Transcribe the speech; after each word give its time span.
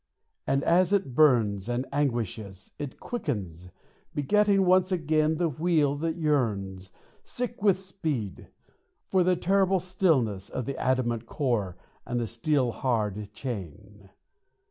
And 0.47 0.63
as 0.63 0.91
it 0.91 1.13
burns 1.13 1.69
and 1.69 1.85
anguishes 1.93 2.71
it 2.79 2.99
quickens, 2.99 3.69
Begetting 4.15 4.65
once 4.65 4.91
again 4.91 5.35
the 5.35 5.47
wheel 5.47 5.95
that 5.97 6.15
yearns 6.15 6.89
Sick 7.23 7.61
with 7.61 7.75
its 7.75 7.85
speed 7.85 8.47
for 9.05 9.21
the 9.23 9.35
terrible 9.35 9.79
stillness 9.79 10.49
Of 10.49 10.65
the 10.65 10.75
adamant 10.79 11.27
core 11.27 11.77
and 12.03 12.19
the 12.19 12.25
steel 12.25 12.71
hard 12.71 13.31
chain. 13.33 14.09